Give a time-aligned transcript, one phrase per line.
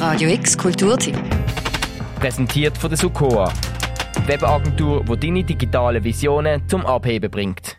[0.00, 1.14] Radio X Kulturtipp.
[2.18, 3.52] Präsentiert von der Sukoa.
[4.26, 7.78] Webagentur, die deine digitalen Visionen zum Abheben bringt.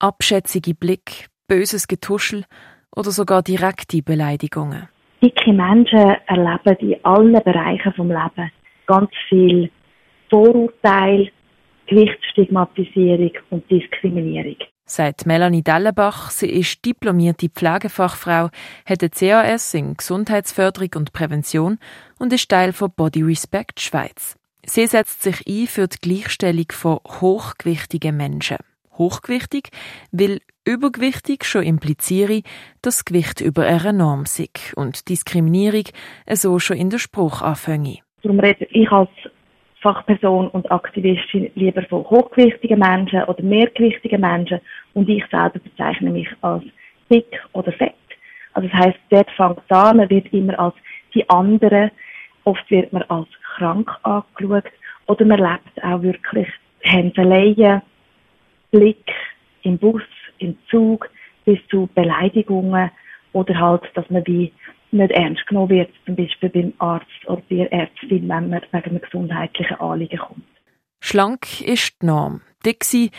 [0.00, 2.46] Abschätzige Blick, böses Getuschel
[2.96, 4.88] oder sogar direkte Beleidigungen.
[5.22, 8.50] Dicke Menschen erleben in allen Bereichen des Lebens
[8.88, 9.70] ganz viel
[10.30, 11.30] Vorurteil,
[11.86, 14.56] Gewichtsstigmatisierung und Diskriminierung.
[14.84, 18.50] Sagt Melanie Dellenbach, sie ist diplomierte Pflegefachfrau,
[18.84, 21.78] hat eine CAS in Gesundheitsförderung und Prävention
[22.18, 24.36] und ist Teil von Body Respect Schweiz.
[24.64, 28.58] Sie setzt sich ein für die Gleichstellung von hochgewichtigen Menschen.
[28.98, 29.70] Hochgewichtig,
[30.10, 32.42] weil übergewichtig schon impliziere,
[32.82, 35.84] dass Gewicht über einer Norm sei und Diskriminierung
[36.30, 37.98] so schon in der Spruch anfange.
[38.22, 39.10] Darum rede ich als
[39.82, 44.60] Fachperson und Aktivistin lieber von hochgewichtigen Menschen oder mehrgewichtigen Menschen
[44.94, 46.62] und ich selber bezeichne mich als
[47.10, 47.94] dick oder fett.
[48.54, 50.74] Also das heißt, dort fängt es an, man wird immer als
[51.14, 51.90] die anderen,
[52.44, 54.70] oft wird man als krank angeschaut
[55.06, 56.48] oder man lebt auch wirklich
[56.80, 57.82] Händeleien,
[58.70, 59.10] Blick
[59.62, 60.02] im Bus,
[60.38, 61.10] im Zug
[61.44, 62.90] bis zu Beleidigungen
[63.32, 64.52] oder halt, dass man wie
[64.92, 68.84] nicht ernst genommen wird, zum Beispiel beim Arzt oder bei der Ärztin, wenn man wegen
[68.84, 70.44] einem gesundheitlichen Anliegen kommt.
[71.00, 72.42] Schlank ist die Norm.
[72.64, 73.10] Dick sein,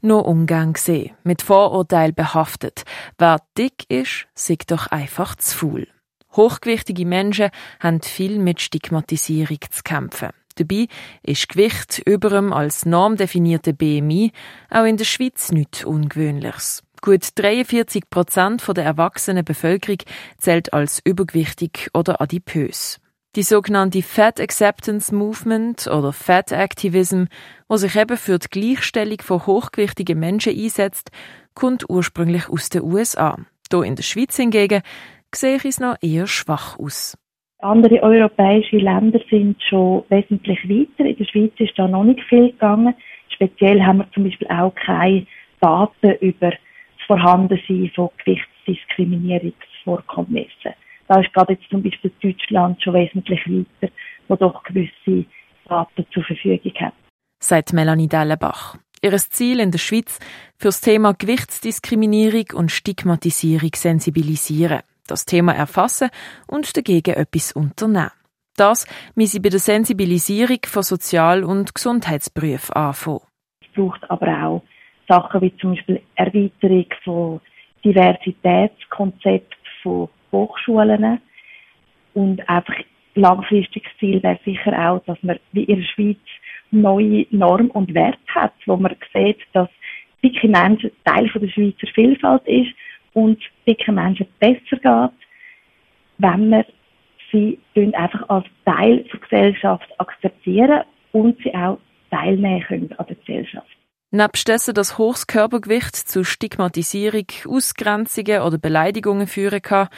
[0.00, 2.84] nur Umgang gesehen, mit Vorurteil behaftet.
[3.16, 5.88] Wer dick ist, sieht doch einfach zu faul.
[6.36, 10.30] Hochgewichtige Menschen haben viel mit Stigmatisierung zu kämpfen.
[10.56, 10.88] Dabei
[11.22, 14.32] ist Gewicht über dem als normdefinierte BMI
[14.70, 16.82] auch in der Schweiz nichts Ungewöhnliches.
[17.00, 19.98] Gut 43 Prozent der erwachsenen Bevölkerung
[20.36, 23.00] zählt als übergewichtig oder adipös.
[23.36, 27.24] Die sogenannte Fat Acceptance Movement oder Fat Activism,
[27.68, 31.10] wo sich eben für die Gleichstellung von hochgewichtigen Menschen einsetzt,
[31.54, 33.38] kommt ursprünglich aus den USA.
[33.70, 34.82] Hier in der Schweiz hingegen
[35.34, 37.16] sehe es noch eher schwach aus.
[37.60, 41.08] Andere europäische Länder sind schon wesentlich weiter.
[41.08, 42.94] In der Schweiz ist da noch nicht viel gegangen.
[43.28, 45.26] Speziell haben wir zum Beispiel auch keine
[45.60, 46.52] Daten über
[47.08, 50.74] Vorhandensein von Gewichtsdiskriminierungsvorkommnissen.
[51.08, 53.92] Da ist gerade jetzt zum Beispiel Deutschland schon wesentlich weiter,
[54.28, 55.24] wo doch gewisse
[55.66, 56.94] Daten zur Verfügung hat.
[57.40, 58.76] Sagt Melanie Dellenbach.
[59.00, 60.18] Ihr Ziel in der Schweiz
[60.58, 66.10] für das Thema Gewichtsdiskriminierung und Stigmatisierung sensibilisieren, das Thema erfassen
[66.46, 68.10] und dagegen etwas unternehmen.
[68.56, 73.20] Das müssen sie bei der Sensibilisierung von Sozial- und Gesundheitsberufen anfangen.
[73.62, 74.62] Es braucht aber auch
[75.08, 77.40] Sachen wie zum Beispiel Erweiterung von
[77.84, 81.20] Diversitätskonzepten von Hochschulen
[82.14, 82.74] und einfach
[83.14, 86.18] langfristiges Ziel wäre sicher auch, dass man wie in der Schweiz
[86.70, 89.68] neue Norm und Wert hat, wo man sieht, dass
[90.22, 92.70] dicke Menschen Teil von der Schweizer Vielfalt ist
[93.14, 95.18] und dicke Menschen besser geht,
[96.18, 96.64] wenn man
[97.32, 97.58] sie
[97.92, 100.82] einfach als Teil der Gesellschaft akzeptieren
[101.12, 101.78] und sie auch
[102.10, 103.57] teilnehmen können an der Gesellschaft.
[104.10, 109.88] Nebst dessen, dass hohes Körpergewicht zu Stigmatisierung, Ausgrenzungen oder Beleidigungen führen kann,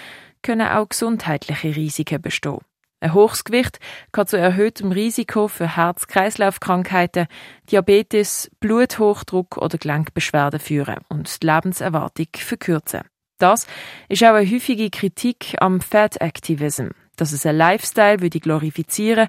[0.42, 2.58] können auch gesundheitliche Risiken bestehen.
[2.98, 3.78] Ein hohes Gewicht
[4.10, 7.28] kann zu erhöhtem Risiko für Herz-Kreislauf-Krankheiten,
[7.70, 13.02] Diabetes, Bluthochdruck oder Gelenkbeschwerden führen und die Lebenserwartung verkürzen.
[13.38, 13.66] Das
[14.08, 19.28] ist auch eine häufige Kritik am Fat Activism, dass es ein Lifestyle würde glorifizieren,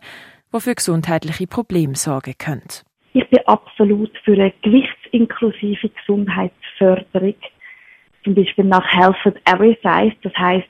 [0.52, 2.82] der für gesundheitliche Probleme sorgen könnte.
[3.14, 7.36] Ich bin absolut für eine gewichtsinklusive Gesundheitsförderung.
[8.24, 10.16] Zum Beispiel nach Health at Every Size.
[10.22, 10.68] Das heißt,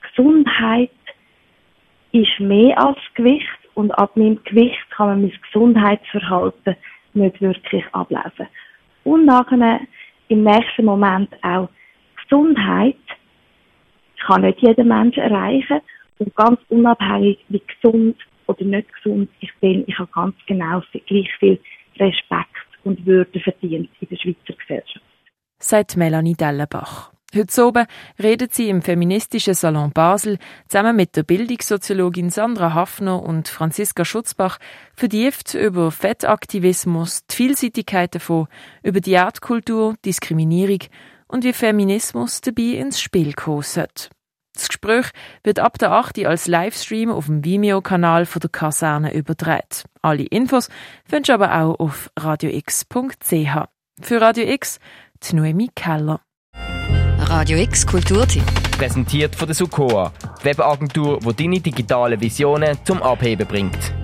[0.00, 0.90] Gesundheit
[2.12, 6.76] ist mehr als Gewicht und ab meinem Gewicht kann man mein Gesundheitsverhalten
[7.14, 8.48] nicht wirklich ablesen.
[9.04, 9.80] Und nachher
[10.28, 11.68] im nächsten Moment auch
[12.22, 12.96] Gesundheit
[14.26, 15.80] kann nicht jeder Mensch erreichen
[16.18, 18.16] und ganz unabhängig wie gesund
[18.52, 21.58] oder nicht gesund ich bin, ich habe ganz genau gleich viel
[21.98, 25.04] Respekt und Würde verdient in der Schweizer Gesellschaft.
[25.58, 27.12] Sagt Melanie Dellenbach.
[27.34, 27.86] Heute oben
[28.22, 30.36] redet sie im feministischen Salon Basel
[30.68, 34.58] zusammen mit der Bildungssoziologin Sandra Hafner und Franziska Schutzbach
[34.94, 38.48] vertieft über Fettaktivismus, die Vielseitigkeit davon,
[38.82, 40.80] über Diätkultur, Diskriminierung
[41.26, 43.32] und wie Feminismus dabei ins Spiel
[43.62, 44.10] sollte.
[44.54, 45.06] Das Gespräch
[45.44, 46.26] wird ab der 8.
[46.26, 49.62] als Livestream auf dem Vimeo-Kanal der Kaserne übertragen.
[50.02, 50.68] Alle Infos
[51.04, 53.56] findest du aber auch auf radiox.ch.
[54.00, 54.78] Für Radio X,
[55.22, 56.20] die Noemi Keller.
[57.18, 58.44] Radio X Kulturtipp.
[58.76, 64.01] Präsentiert von der Sukoa, die Webagentur, die deine digitalen Visionen zum Abheben bringt.